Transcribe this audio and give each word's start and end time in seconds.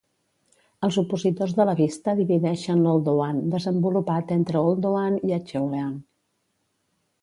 Els 0.87 0.95
opositors 1.01 1.53
de 1.57 1.67
la 1.71 1.75
vista 1.81 2.15
divideixen 2.21 2.81
l'Oldowan 2.87 3.45
desenvolupat 3.55 4.35
entre 4.41 4.67
Oldowan 4.67 5.23
i 5.31 5.39
Acheulean. 5.41 5.97